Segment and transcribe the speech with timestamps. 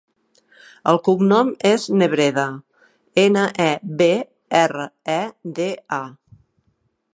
[0.91, 2.45] El cognom és Nebreda:
[3.25, 3.69] ena, e,
[4.01, 4.09] be,
[4.63, 4.89] erra,
[5.19, 5.21] e,
[5.61, 6.03] de, a.